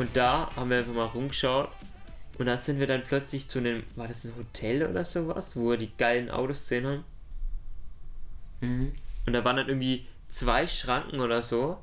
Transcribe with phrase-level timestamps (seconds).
[0.00, 1.68] Und da haben wir einfach mal rumgeschaut.
[2.38, 5.68] Und da sind wir dann plötzlich zu einem, war das ein Hotel oder sowas, wo
[5.68, 7.04] wir die geilen Autos gesehen haben.
[8.62, 8.92] Mhm.
[9.26, 11.76] Und da waren dann irgendwie zwei Schranken oder so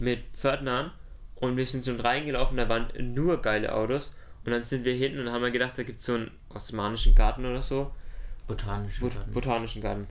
[0.00, 0.90] mit Pförtnern.
[1.36, 4.16] Und wir sind so reingelaufen, da waren nur geile Autos.
[4.44, 7.14] Und dann sind wir hinten und haben wir gedacht, da gibt es so einen osmanischen
[7.14, 7.92] Garten oder so.
[8.48, 9.32] Botanischen Bot Garten.
[9.32, 10.08] Botanischen Garten.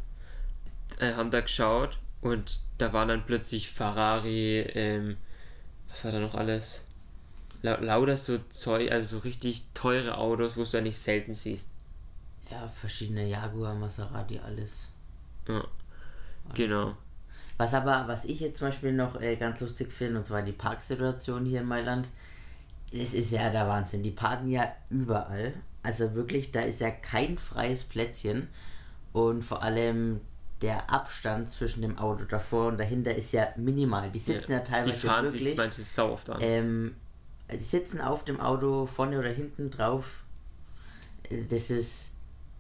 [1.00, 5.18] Äh, haben da geschaut und da waren dann plötzlich Ferrari, ähm,
[5.90, 6.86] was war da noch alles?
[7.62, 11.68] La lauter so Zeug, also so richtig teure Autos, wo du ja nicht selten siehst.
[12.50, 14.88] Ja, verschiedene Jaguar, Maserati, alles.
[15.48, 15.64] Ja,
[16.54, 16.96] genau.
[17.58, 20.54] Was aber, was ich jetzt zum Beispiel noch äh, ganz lustig finde, und zwar die
[20.54, 22.08] Parksituation hier in Mailand,
[22.92, 24.02] es ist ja der Wahnsinn.
[24.02, 25.54] Die parken ja überall.
[25.84, 28.48] Also wirklich, da ist ja kein freies Plätzchen.
[29.12, 30.22] Und vor allem
[30.62, 34.10] der Abstand zwischen dem Auto davor und dahinter ist ja minimal.
[34.12, 36.38] Die sitzen ja, teilweise Die fahren wirklich, sich manche sau oft an.
[36.42, 36.96] ähm,
[37.60, 40.24] sitzen auf dem Auto vorne oder hinten drauf.
[41.30, 42.14] Äh, Das ist,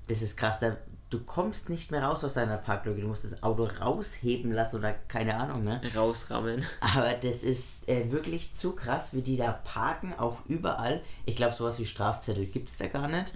[0.07, 0.59] das ist krass.
[0.59, 0.77] Da,
[1.09, 3.01] du kommst nicht mehr raus aus deiner Parklücke.
[3.01, 5.81] Du musst das Auto rausheben lassen oder keine Ahnung, ne?
[5.95, 6.63] Rausrammen.
[6.79, 11.01] Aber das ist äh, wirklich zu krass, wie die da parken, auch überall.
[11.25, 13.33] Ich glaube, sowas wie Strafzettel gibt es da gar nicht.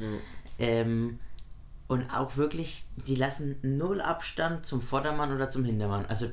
[0.59, 1.19] Ähm,
[1.87, 6.05] und auch wirklich, die lassen null Abstand zum Vordermann oder zum Hintermann.
[6.07, 6.27] Also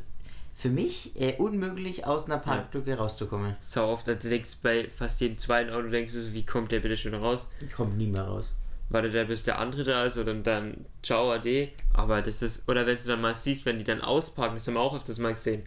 [0.61, 3.57] für mich äh, unmöglich, aus einer Parklücke rauszukommen.
[3.61, 6.71] Sau oft, also du denkst bei fast jedem zweiten Auto, denkst du so, wie kommt
[6.71, 7.51] der bitte schon raus?
[7.75, 8.53] Kommt nie mehr raus.
[8.91, 11.71] Warte der, bis der andere da ist oder dann ciao, ade.
[11.95, 14.75] Aber das ist, oder wenn du dann mal siehst, wenn die dann ausparken, das haben
[14.75, 15.63] wir auch öfters mal gesehen,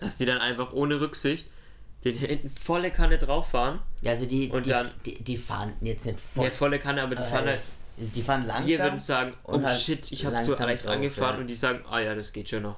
[0.00, 1.46] dass die dann einfach ohne Rücksicht
[2.04, 3.80] den hinten volle Kanne drauf fahren.
[4.02, 6.44] Ja, also die, Und die, dann- die, die fahren jetzt nicht voll.
[6.44, 7.60] Ja, volle Kanne, aber die fahren äh, halt.
[7.96, 8.66] die fahren langsam.
[8.68, 11.40] Wir würden sagen, oh halt shit, ich habe so leicht drauf, angefahren ja.
[11.40, 12.76] und die sagen, ah ja, das geht schon noch.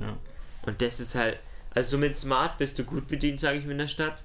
[0.00, 0.16] Ja.
[0.66, 1.38] Und das ist halt,
[1.74, 4.18] also so mit Smart bist du gut bedient, sage ich mir in der Stadt.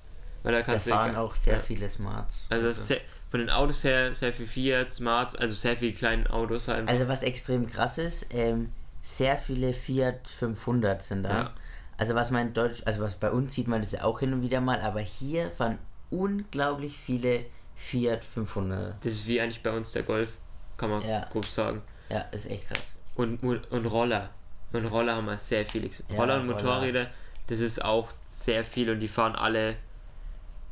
[0.43, 1.59] Weil da Da kannst du fahren auch sehr ja.
[1.59, 2.45] viele Smarts.
[2.49, 6.29] Also ist sehr, von den Autos her sehr viel Fiat, Smart, also sehr viele kleine
[6.31, 6.89] Autos halt.
[6.89, 8.71] Also was extrem krass ist, ähm,
[9.01, 11.29] sehr viele Fiat 500 sind da.
[11.29, 11.53] Ja.
[11.97, 14.33] Also was man in Deutsch, also was bei uns sieht man das ja auch hin
[14.33, 15.77] und wieder mal, aber hier fahren
[16.09, 18.95] unglaublich viele Fiat 500.
[19.05, 20.37] das ist wie eigentlich bei uns der Golf,
[20.77, 21.27] kann man Ja.
[21.31, 21.81] grob sagen.
[22.09, 22.93] Ja, ist echt krass.
[23.15, 24.29] Und, und Roller.
[24.73, 25.87] Und Roller haben wir sehr viele.
[26.09, 26.53] Ja, Roller und Roller.
[26.63, 27.07] Motorräder,
[27.47, 29.75] das ist auch sehr viel und die fahren alle,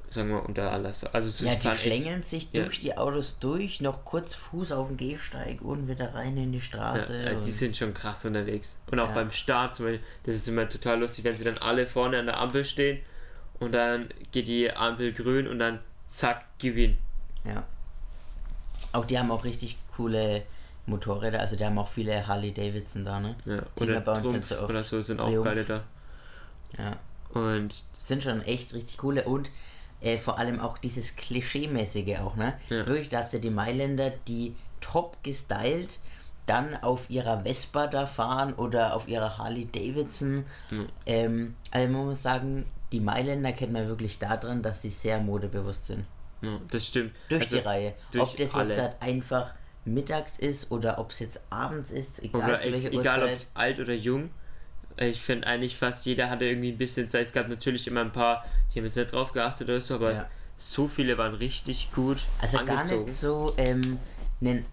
[0.10, 1.04] sagen wir, unter alles.
[1.04, 2.64] Also so Ja, die schlängeln sich Ja.
[2.64, 6.62] durch die Autos durch, noch kurz Fuß auf den Gehsteig und wieder rein in die
[6.62, 7.24] Straße.
[7.24, 8.78] Ja, die sind schon krass unterwegs.
[8.90, 9.14] Und auch Ja.
[9.16, 12.26] beim Start, zum Beispiel, das ist immer total lustig, wenn sie dann alle vorne an
[12.28, 13.00] der Ampel stehen
[13.60, 16.98] und dann geht die Ampel grün und dann zack, Gewinn.
[17.44, 17.64] Ja.
[18.94, 20.44] Auch die haben auch richtig coole
[20.90, 23.36] Motorräder, also die haben auch viele Harley Davidson da, ne?
[23.46, 23.62] Ja.
[23.80, 25.46] Oder man bei uns Trumpf so oder so sind auch Triumph.
[25.46, 25.84] geile da.
[26.78, 26.98] Ja.
[27.40, 29.50] Und sind schon echt richtig coole und
[30.02, 32.54] äh, vor allem auch dieses Klischee-mäßige auch, ne?
[32.70, 32.86] Ja.
[32.88, 36.00] Wirklich, da hast du die Mailänder, die top gestylt
[36.46, 40.46] dann auf ihrer Vespa da fahren oder auf ihrer Harley Davidson.
[41.06, 45.86] Ähm, also man muss sagen, die Mailänder kennt man wirklich daran, dass sie sehr modebewusst
[45.86, 46.06] sind.
[46.42, 47.12] ja, das stimmt.
[47.28, 47.94] Durch Also, die Reihe.
[48.12, 48.70] durch ob das alle.
[48.70, 49.52] jetzt halt einfach
[49.86, 53.80] mittags ist oder ob es jetzt abends ist, egal Oder zu welcher egal ob alt
[53.80, 54.30] oder jung.
[54.98, 57.26] Ich finde eigentlich fast jeder hatte irgendwie ein bisschen Zeit.
[57.28, 60.14] Es gab natürlich immer ein paar, die haben jetzt nicht drauf geachtet oder so, aber
[60.14, 60.30] Ja.
[60.58, 62.90] so viele waren richtig gut Also angezogen.
[62.90, 64.00] gar nicht so ähm,
[64.42, 64.66] einen,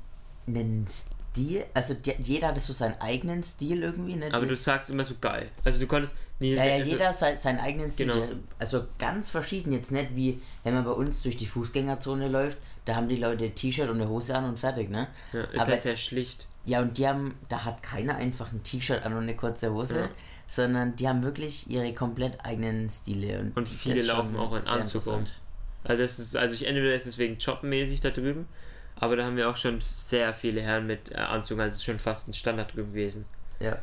[0.49, 4.17] einen Stil, also die, jeder hatte so seinen eigenen Stil irgendwie.
[4.17, 4.29] Ne?
[4.33, 5.51] aber du sagst immer so geil.
[5.65, 8.11] Also du konntest nie, ja, ja, also, jeder sei, seinen eigenen Stil.
[8.11, 8.27] Genau.
[8.59, 9.73] Also ganz verschieden.
[9.73, 13.51] Jetzt nicht wie, wenn man bei uns durch die Fußgängerzone läuft, da haben die Leute
[13.51, 15.09] T-Shirt und eine Hose an und fertig, ne?
[15.33, 16.47] Ja, ist Aber ja sehr schlicht.
[16.65, 20.01] Ja, und die haben, da hat keiner einfach ein T-Shirt an und eine kurze Hose,
[20.01, 20.09] Ja.
[20.47, 23.41] sondern die haben wirklich ihre komplett eigenen Stile.
[23.41, 25.41] Und, Und viele laufen auch in Anzug interessant.
[25.85, 28.49] Also das ist, also ich entweder ist es wegen jobmäßig da drüben,
[28.97, 31.85] aber da haben wir auch schon sehr viele Herren mit äh, Anzug, also es ist
[31.85, 33.25] schon fast ein Standard drüben gewesen.
[33.61, 33.79] Ja.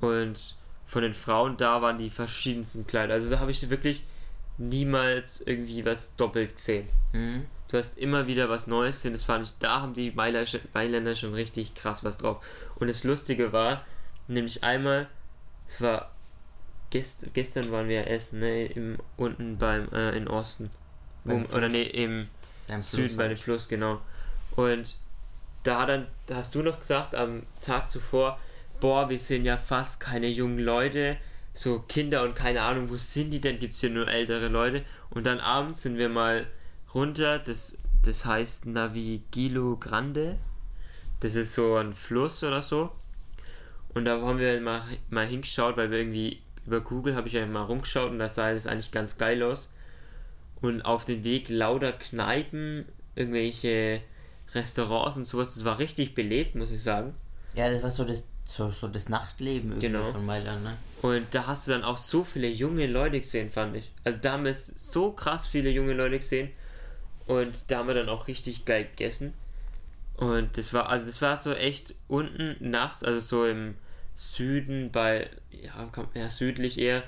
[0.00, 3.14] Und von den Frauen da waren die verschiedensten Kleider.
[3.14, 4.02] Also da habe ich wirklich
[4.58, 6.88] niemals irgendwie was doppelt gesehen.
[7.12, 7.46] Mhm.
[7.68, 9.12] Du hast immer wieder was Neues gesehen.
[9.12, 12.44] Das fand ich, da haben die Mailänder schon- richtig krass was drauf.
[12.76, 13.84] Und das Lustige war,
[14.28, 15.08] nämlich einmal,
[15.66, 16.12] es war
[16.90, 20.70] gest, gestern waren wir essen, ne, im, unten beim, äh, in Osten.
[21.24, 22.28] Um, oder nee, im
[22.68, 23.38] Beim Süden Fluss bei halt.
[23.38, 24.00] dem Fluss, genau.
[24.54, 24.96] Und
[25.64, 28.38] da hat dann, da hast du noch gesagt, am Tag zuvor,
[28.80, 31.16] boah, wir sind ja fast keine jungen Leute,
[31.58, 33.58] so Kinder und keine Ahnung, wo sind die denn?
[33.58, 34.84] Gibt es hier nur ältere Leute?
[35.10, 36.46] Und dann abends sind wir mal
[36.94, 40.38] runter, das, das heißt Navigilo Grande.
[41.20, 42.90] Das ist so ein Fluss oder so.
[43.94, 47.46] Und da haben wir mal, mal hingeschaut, weil wir irgendwie über Google habe ich ja
[47.46, 49.72] mal rumgeschaut und da sah das eigentlich ganz geil aus.
[50.60, 54.02] und auf dem Weg lauter Kneipen, irgendwelche
[54.54, 55.54] Restaurants und sowas.
[55.54, 57.14] Das war richtig belebt, muss ich sagen.
[57.56, 60.12] Ja, das war so das, so, so das Nachtleben irgendwie Genau.
[60.12, 60.76] von Mailand, ne?
[61.02, 63.90] Und da hast du dann auch so viele junge Leute gesehen, fand ich.
[64.04, 66.50] Also da haben wir so krass viele junge Leute gesehen.
[67.26, 69.34] Und da haben wir dann auch richtig geil gegessen.
[70.16, 73.74] Und das war, also das war so echt unten nachts, also so im
[74.14, 77.02] Süden bei, ja, ja südlich eher.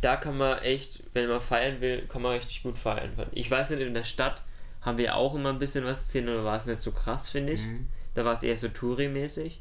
[0.00, 3.10] Da kann man echt, wenn man feiern will, kann man richtig gut feiern.
[3.32, 4.42] Ich weiß nicht, in der Stadt
[4.80, 7.52] haben wir auch immer ein bisschen was gesehen, oder war es nicht so krass, finde
[7.54, 7.62] ich.
[7.62, 7.88] Mhm.
[8.18, 9.60] Da war es eher so Touri-mäßig.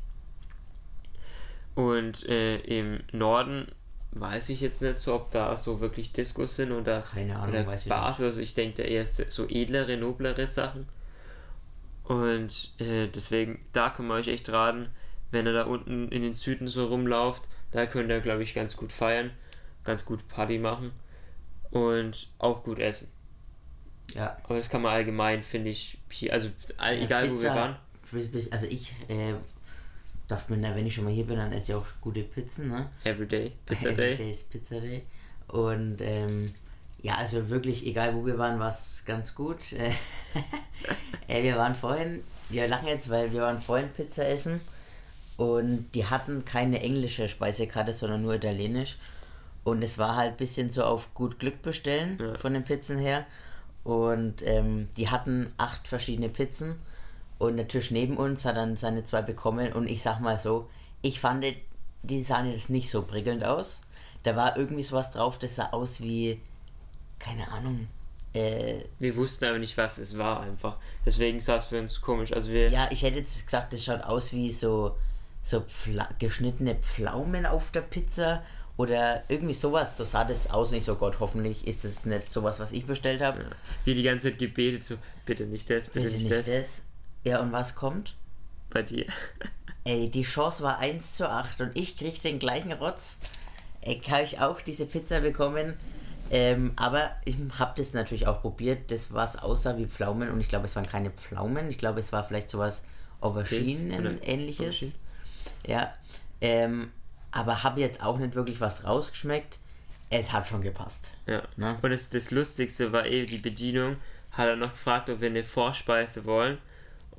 [1.76, 3.68] Und äh, im Norden
[4.14, 7.68] weiß ich jetzt nicht so, ob da so wirklich Diskos sind oder, Keine Ahnung, oder
[7.68, 8.20] weiß ich Bars.
[8.20, 10.88] Also ich denke da eher so edlere, noblere Sachen.
[12.04, 14.90] Und äh, deswegen, da kann man euch echt raten,
[15.30, 18.76] wenn ihr da unten in den Süden so rumlauft, da könnt ihr, glaube ich, ganz
[18.76, 19.30] gut feiern,
[19.84, 20.94] ganz gut Party machen
[21.70, 23.08] und auch gut essen.
[24.16, 24.36] Ja.
[24.46, 26.50] Aber das kann man allgemein, finde ich, hier, also
[26.80, 27.76] egal wo wir Pizza, waren.
[28.52, 29.34] Also ich äh,
[30.28, 32.70] dachte mir, na, wenn ich schon mal hier bin, dann esse ich auch gute Pizzen,
[32.70, 32.90] ne?
[33.04, 34.16] Everyday, Pizza Every Day.
[34.18, 35.04] Day ist Pizza Day.
[35.48, 36.54] Und ähm,
[37.02, 39.58] ja, also wirklich, egal wo wir waren, war es ganz gut.
[41.28, 44.62] Äh, äh, wir waren vorhin, wir lachen jetzt, weil wir waren vorhin Pizza essen
[45.36, 48.98] und die hatten keine englische Speisekarte, sondern nur italienisch.
[49.66, 52.38] Und es war halt ein bisschen so auf gut Glück bestellen Ja.
[52.38, 53.26] von den Pizzen her.
[53.84, 56.76] Und ähm, die hatten acht verschiedene Pizzen.
[57.40, 59.74] Und der Tisch neben uns hat dann seine zwei bekommen.
[59.74, 60.70] Und ich sag mal so,
[61.02, 61.46] ich fand,
[62.04, 63.82] die sahen jetzt nicht so prickelnd aus.
[64.24, 66.42] Da war irgendwie sowas drauf, das sah aus wie,
[67.20, 67.88] keine Ahnung,
[68.38, 70.78] äh, Wir wussten aber nicht, was es war einfach.
[71.06, 72.34] Deswegen sah es für uns komisch.
[72.34, 74.96] Also wir, ja, ich hätte jetzt gesagt, das schaut aus wie so,
[75.44, 78.44] so Pfla geschnittene Pflaumen auf der Pizza
[78.76, 79.98] oder irgendwie sowas.
[79.98, 80.72] So sah das aus.
[80.72, 83.46] Nicht so, Gott, hoffentlich ist es nicht sowas, was ich bestellt habe.
[83.86, 84.96] wir die ganze Zeit gebetet, so,
[85.26, 86.56] bitte nicht das, bitte, Bitte nicht, nicht das.
[86.56, 86.84] das.
[87.24, 88.16] Ja, und was kommt?
[88.70, 89.06] Bei dir.
[89.84, 93.20] Ey, die Chance war 1 zu 8 und ich krieg den gleichen Rotz.
[93.82, 95.76] Ey, kann ich auch diese Pizza bekommen?
[96.30, 100.50] Ähm, aber ich habe das natürlich auch probiert, das was aussah wie Pflaumen und ich
[100.50, 101.70] glaube, es waren keine Pflaumen.
[101.70, 102.84] Ich glaube, es war vielleicht sowas
[103.22, 104.76] Auberginen oder ähnliches.
[104.76, 104.94] Aubergine?
[105.68, 105.94] Ja.
[106.42, 106.92] Ähm,
[107.32, 109.60] aber habe jetzt auch nicht wirklich was rausgeschmeckt.
[110.10, 111.12] Es hat schon gepasst.
[111.26, 111.44] Ja.
[111.56, 111.78] Ne?
[111.82, 113.98] Und das, das Lustigste war eh die Bedienung.
[114.32, 116.58] Hat er noch gefragt, ob wir eine Vorspeise wollen.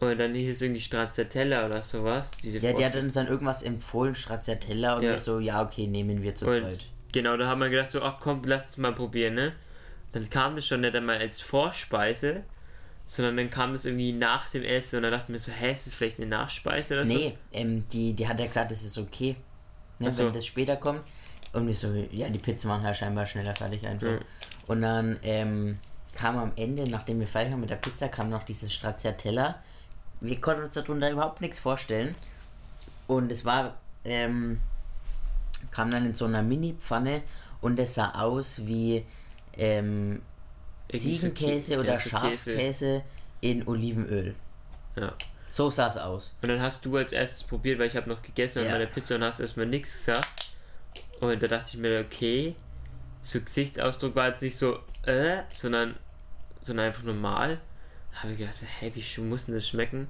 [0.00, 2.30] Und dann hieß es irgendwie Stracciatella oder sowas.
[2.42, 5.10] Diese Ja, der hat uns dann irgendwas empfohlen, Stracciatella und Ja.
[5.12, 6.86] wir so, ja, okay, nehmen wir zu Und zweit.
[7.12, 9.52] genau, da haben wir gedacht, so, ach komm, lass es mal probieren, ne?
[10.12, 12.44] Dann kam das schon nicht einmal als Vorspeise,
[13.06, 15.86] sondern dann kam das irgendwie nach dem Essen und dann dachten wir so, hä, ist
[15.86, 17.12] das vielleicht eine Nachspeise oder so?
[17.12, 19.34] Nee, ähm, die, die hat ja gesagt, das ist okay,
[19.98, 20.26] ne, so.
[20.26, 21.02] wenn das später kommt.
[21.52, 24.06] Und wir so, ja, die Pizza machen halt scheinbar schneller fertig einfach.
[24.06, 24.18] Ja.
[24.66, 25.78] Und dann ähm,
[26.14, 29.60] kam am Ende, nachdem wir fertig waren mit der Pizza, kam noch dieses Stracciatella.
[30.20, 32.14] Wir konnten uns darunter überhaupt nichts vorstellen.
[33.06, 33.74] Und es war,
[34.04, 34.60] ähm,
[35.70, 37.22] kam dann in so einer Mini-Pfanne
[37.60, 39.04] und es sah aus wie
[39.56, 40.22] ähm,
[40.92, 41.96] Ziegenkäse Kä- oder.
[41.96, 43.02] Schafskäse
[43.40, 44.34] in Olivenöl.
[44.96, 45.12] Ja.
[45.50, 46.34] So sah es aus.
[46.42, 48.66] Und dann hast du als erstes probiert, weil ich habe noch gegessen Ja.
[48.66, 50.28] an meiner Pizza und hast erstmal nichts gesagt.
[51.20, 52.54] Und da dachte ich mir, okay,
[53.22, 55.96] so Gesichtsausdruck war jetzt nicht so, äh, sondern,
[56.62, 57.58] sondern einfach normal.
[58.14, 60.08] Habe ich gedacht, hey, wie muss denn das schmecken?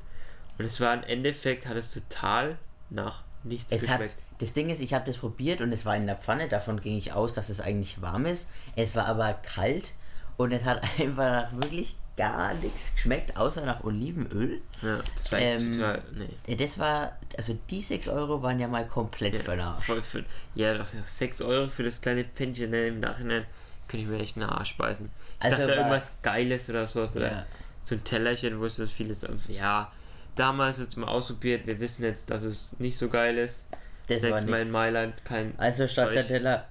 [0.59, 2.57] Und es war im Endeffekt, hat es total
[2.91, 4.17] nach nichts Es hat, geschmeckt.
[4.39, 6.97] das Ding ist, ich habe das probiert und es war in der Pfanne, davon ging
[6.97, 8.49] ich aus, dass es eigentlich warm ist.
[8.77, 9.93] Es war aber kalt
[10.37, 14.61] und es hat einfach nach wirklich gar nichts geschmeckt, außer nach Olivenöl.
[14.83, 16.53] Ja, das war echt Ähm, total, nee.
[16.53, 19.85] Äh, Das war, also die 6 Euro waren ja mal komplett den Arsch.
[19.87, 20.25] Voll für,
[20.57, 23.45] ja, doch, 6 Euro für das kleine Pännchen, ne, im Nachhinein
[23.87, 25.09] könnte ich mir echt einen Arsch beißen.
[25.39, 27.47] Ich Also dachte war- irgendwas Geiles oder sowas, oder Ja.
[27.81, 29.91] So ein Tellerchen, wo es so vieles, ja,
[30.35, 33.67] damals jetzt mal ausprobiert, wir wissen jetzt, dass es nicht so geil ist.
[34.07, 34.71] Das Nächstes Mal in.
[34.71, 35.91] Mailand kein Also Zeug.
[35.91, 36.65] Stracciatella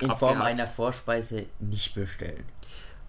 [0.00, 0.46] in Form Abgehakt.
[0.50, 2.44] einer Vorspeise nicht bestellen.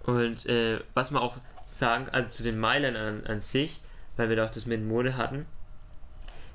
[0.04, 1.38] Und äh, was man auch
[1.70, 3.82] sagen, also zu den Mailand an, an sich,
[4.16, 5.48] weil wir da auch das mit Mode hatten,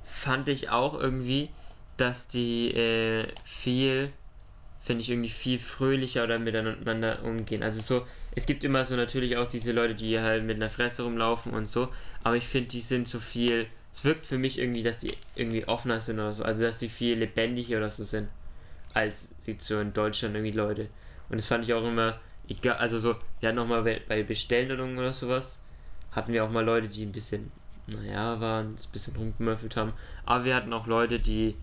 [0.04, 1.50] fand ich auch irgendwie,
[1.97, 4.12] dass die äh, viel,
[4.80, 7.62] finde ich irgendwie viel fröhlicher oder miteinander umgehen.
[7.64, 8.07] Also so,
[8.38, 11.68] es gibt immer so natürlich auch diese Leute, die halt mit einer Fresse rumlaufen und
[11.68, 11.88] so,
[12.23, 15.66] aber ich finde, die sind so viel, es wirkt für mich irgendwie, dass die irgendwie
[15.66, 18.28] offener sind oder so, also dass die viel lebendiger oder so sind,
[18.95, 19.28] als
[19.59, 20.88] so in Deutschland irgendwie Leute.
[21.28, 24.97] Und das fand ich auch immer, egal, also so, wir hatten noch mal bei Bestellungen
[24.99, 25.61] oder sowas,
[26.12, 27.50] hatten wir auch mal Leute, die ein bisschen,
[27.88, 31.57] naja, waren, ein bisschen rumgemöffelt haben, aber wir hatten auch Leute, die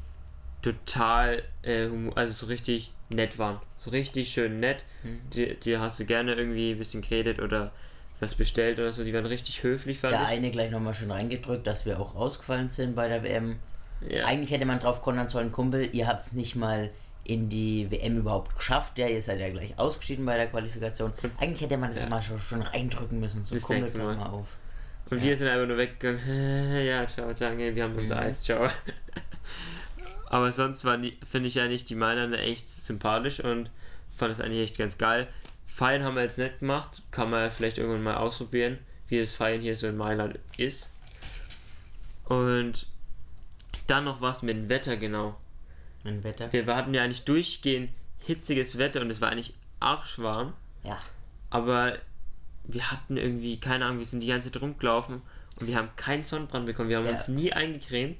[0.62, 3.62] total, äh, also so richtig nett waren.
[3.86, 4.77] So richtig schön nett.
[5.04, 5.20] Mhm.
[5.34, 7.72] Die, die hast du gerne irgendwie ein bisschen geredet oder
[8.20, 9.04] was bestellt oder so.
[9.04, 10.27] Die waren richtig höflich, fand Der ich.
[10.27, 13.60] eine gleich nochmal schön reingedrückt, dass wir auch ausgefallen sind bei der WM.
[14.10, 14.25] Ja.
[14.25, 16.89] Eigentlich hätte man drauf kontern sollen, Kumpel, ihr habt es nicht mal
[17.24, 18.98] in die WM überhaupt geschafft.
[18.98, 21.13] Ja, ihr seid ja gleich ausgeschieden bei der Qualifikation.
[21.39, 22.10] Eigentlich hätte man das Ja.
[22.10, 23.46] mal schon, schon reindrücken müssen.
[23.46, 24.15] So, Das Kumpel, Mal.
[24.15, 24.58] mal auf.
[25.12, 26.86] Und wir sind einfach nur weggegangen.
[26.86, 28.22] ja, ciao, danke, wir haben unser Mhm.
[28.22, 28.68] Eis, ciao.
[30.36, 33.70] Aber sonst finde ich eigentlich die Mailänder echt sympathisch und
[34.13, 35.30] fand es eigentlich echt ganz geil.
[35.65, 38.77] Feiern haben wir jetzt nicht gemacht, kann man vielleicht irgendwann mal ausprobieren,
[39.08, 40.92] wie das Feiern hier so in Mailand ist.
[42.25, 42.86] Und
[43.88, 45.38] dann noch was mit dem Wetter genau.
[46.04, 46.51] Mein Wetter.
[46.51, 50.51] Wir hatten ja eigentlich durchgehend hitziges Wetter und es war eigentlich arschwarm.
[50.84, 51.00] Ja.
[51.50, 51.98] Aber
[52.65, 55.22] wir hatten irgendwie, keine Ahnung, wir sind die ganze Zeit rumgelaufen
[55.62, 56.89] und wir haben keinen Sonnenbrand bekommen.
[56.89, 57.13] Wir haben Ja.
[57.13, 58.18] uns nie eingecremt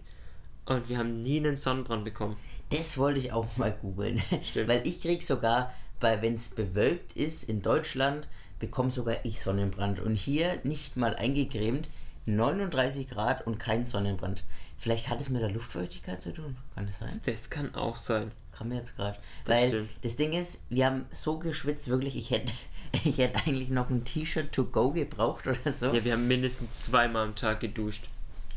[0.66, 2.38] und wir haben nie einen Sonnenbrand bekommen.
[2.70, 4.22] Das wollte ich auch mal googeln.
[4.44, 4.68] Stimmt.
[4.68, 8.28] Weil ich krieg sogar, bei wenn es bewölkt ist in Deutschland,
[8.60, 10.00] bekomme sogar ich Sonnenbrand.
[10.00, 11.88] Und hier nicht mal eingecremt,
[12.26, 14.44] 39 Grad und kein Sonnenbrand.
[14.78, 16.58] Vielleicht hat es mit der Luftfeuchtigkeit zu tun.
[16.74, 17.22] Kann das sein?
[17.26, 18.32] Das kann auch sein.
[18.52, 19.18] Kam mir jetzt gerade.
[19.46, 19.90] Weil stimmt.
[20.02, 22.52] das Ding ist, wir haben so geschwitzt, wirklich, ich hätte
[23.04, 25.88] ich hätte eigentlich noch ein T-Shirt to go gebraucht oder so.
[25.88, 28.08] Ja, wir haben mindestens zweimal am Tag geduscht.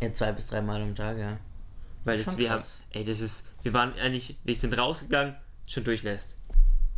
[0.00, 1.38] Ja, zwei bis dreimal am Tag, ja.
[2.04, 5.34] Weil das, wir haben, ey, das ist, wir waren eigentlich, wir sind rausgegangen,
[5.66, 6.36] schon durchnässt.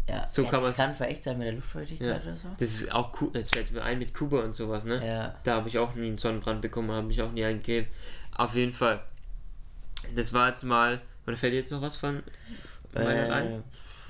[0.09, 2.23] Ja, So ja, kann das kann vielleicht sein mit der Luftfeuchtigkeit Ja.
[2.23, 2.49] oder so.
[2.59, 5.04] Das ist auch cool, jetzt fällt mir ein mit Kuba und sowas, ne?
[5.07, 5.35] Ja.
[5.45, 7.88] Da habe ich auch nie einen Sonnenbrand bekommen, habe mich auch nie eingegeben.
[8.37, 9.02] Auf jeden Fall.
[10.14, 12.23] Das war jetzt mal, oder fällt dir jetzt noch was von
[12.95, 13.02] ein?
[13.02, 13.59] Äh,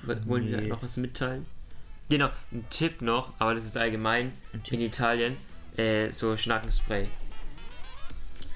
[0.04, 0.68] W- Wollen wir nee.
[0.68, 1.44] noch was mitteilen?
[2.08, 5.36] Genau, ein Tipp noch, aber das ist allgemein Ein in Italien,
[5.76, 7.08] äh, so Schnackenspray.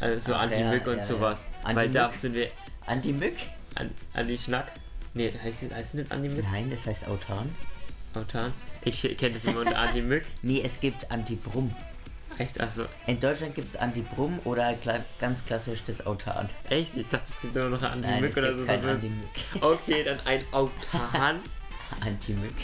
[0.00, 1.48] Also Anti-Mück ja, und ja, sowas.
[1.66, 1.74] ja.
[1.74, 2.48] Weil da sind wir
[2.86, 3.34] Anti-Mück?
[3.76, 4.70] an, Anti-Schnack.
[5.14, 6.44] Nee, heißt es heißt es nicht Anti-Mück?
[6.50, 7.54] Nein, das heißt Autan.
[8.14, 8.52] Autan?
[8.84, 10.24] Ich kenne das immer unter Anti-Mück.
[10.42, 11.74] Nee, es gibt Anti-Brumm.
[12.36, 12.60] Echt?
[12.60, 14.74] Achso, In Deutschland gibt es Anti-Brumm oder
[15.20, 16.48] ganz klassisch das Autan.
[16.68, 16.96] echt?
[16.96, 18.64] Ich dachte, es gibt immer noch Anti-Mück oder so.
[18.64, 18.88] kein so.
[18.88, 19.28] Anti-Mück.
[19.62, 21.40] Okay, dann ein Autan.
[22.04, 22.54] Anti-Mück.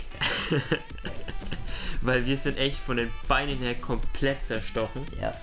[2.03, 5.05] Weil wir sind echt von den Beinen her komplett zerstochen.
[5.21, 5.35] Ja.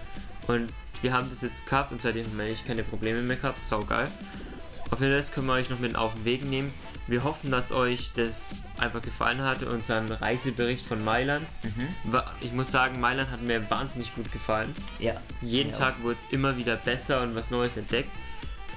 [0.48, 3.66] Und wir haben das jetzt gehabt und seitdem haben wir echt keine Probleme mehr gehabt.
[3.66, 4.10] Saugeil.
[4.90, 6.74] Auf jeden Fall können wir euch noch mit auf den Weg nehmen.
[7.08, 11.46] Wir hoffen, dass euch das einfach gefallen hat, unseren Reisebericht von Mailand.
[11.64, 12.20] Mhm.
[12.42, 14.74] Ich muss sagen, Mailand hat mir wahnsinnig gut gefallen.
[15.00, 15.14] Ja.
[15.42, 15.78] Jeden auch.
[15.78, 18.10] Tag wurde es immer wieder besser und was Neues entdeckt.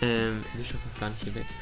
[0.00, 1.46] Ähm, wir schon fast gar nicht hier weg.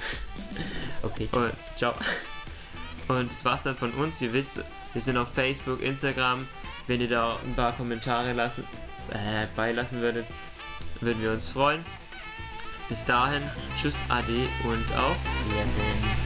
[1.03, 1.29] Okay.
[1.33, 1.95] Und ciao.
[3.09, 4.21] Und das war's dann von uns.
[4.21, 4.63] Ihr wisst,
[4.93, 6.47] wir sind auf Facebook, Instagram.
[6.87, 8.65] Wenn ihr da ein paar Kommentare lassen,
[9.11, 10.27] äh, beilassen würdet,
[11.01, 11.85] würden wir uns freuen.
[12.89, 13.43] Bis dahin,
[13.77, 14.89] tschüss, ade und.
[14.89, 16.18] Wir sind